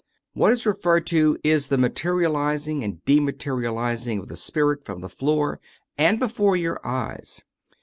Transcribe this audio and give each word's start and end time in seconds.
What 0.33 0.51
is 0.51 0.63
re^ 0.63 0.73
ferred 0.75 1.05
to 1.09 1.37
is 1.43 1.67
the 1.67 1.77
materializing 1.77 2.83
and 2.83 3.05
dematerializing 3.05 4.17
of 4.17 4.29
the 4.29 4.35
spirit 4.35 4.83
from 4.83 5.01
the 5.01 5.09
floor 5.09 5.59
and 5.95 6.17
before 6.17 6.57
your 6.57 6.79
eyes. 6.83 7.43